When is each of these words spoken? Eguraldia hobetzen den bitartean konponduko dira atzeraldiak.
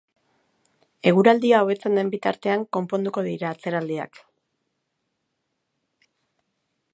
Eguraldia 1.09 1.59
hobetzen 1.65 1.99
den 1.99 2.09
bitartean 2.15 2.63
konponduko 2.77 3.25
dira 3.29 3.51
atzeraldiak. 3.51 4.21